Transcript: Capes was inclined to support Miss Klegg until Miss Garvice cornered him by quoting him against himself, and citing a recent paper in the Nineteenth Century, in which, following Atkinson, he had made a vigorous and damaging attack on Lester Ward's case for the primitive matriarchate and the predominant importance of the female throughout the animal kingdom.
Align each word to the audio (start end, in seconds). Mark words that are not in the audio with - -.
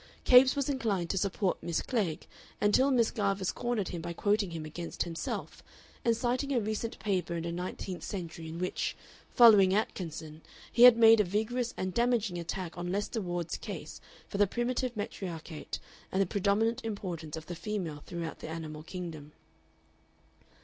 Capes 0.23 0.55
was 0.55 0.67
inclined 0.67 1.11
to 1.11 1.17
support 1.19 1.61
Miss 1.61 1.79
Klegg 1.83 2.25
until 2.59 2.89
Miss 2.89 3.11
Garvice 3.11 3.51
cornered 3.51 3.89
him 3.89 4.01
by 4.01 4.13
quoting 4.13 4.49
him 4.49 4.65
against 4.65 5.03
himself, 5.03 5.61
and 6.03 6.17
citing 6.17 6.51
a 6.51 6.59
recent 6.59 6.97
paper 6.97 7.35
in 7.35 7.43
the 7.43 7.51
Nineteenth 7.51 8.01
Century, 8.01 8.47
in 8.47 8.57
which, 8.57 8.97
following 9.29 9.75
Atkinson, 9.75 10.41
he 10.71 10.85
had 10.85 10.97
made 10.97 11.19
a 11.19 11.23
vigorous 11.23 11.75
and 11.77 11.93
damaging 11.93 12.39
attack 12.39 12.79
on 12.79 12.91
Lester 12.91 13.21
Ward's 13.21 13.57
case 13.57 14.01
for 14.27 14.39
the 14.39 14.47
primitive 14.47 14.97
matriarchate 14.97 15.77
and 16.11 16.19
the 16.19 16.25
predominant 16.25 16.83
importance 16.83 17.37
of 17.37 17.45
the 17.45 17.53
female 17.53 18.01
throughout 18.03 18.39
the 18.39 18.49
animal 18.49 18.81
kingdom. 18.81 19.33